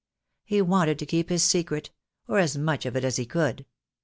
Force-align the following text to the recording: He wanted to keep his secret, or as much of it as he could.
He 0.43 0.63
wanted 0.63 0.97
to 0.97 1.05
keep 1.05 1.29
his 1.29 1.43
secret, 1.43 1.91
or 2.27 2.39
as 2.39 2.57
much 2.57 2.87
of 2.87 2.95
it 2.95 3.03
as 3.03 3.17
he 3.17 3.25
could. 3.27 3.67